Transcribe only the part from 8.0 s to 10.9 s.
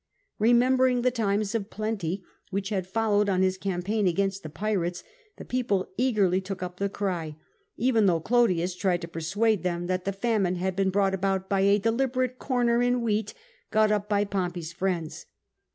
though Clodius tried to persuade them that the famine had been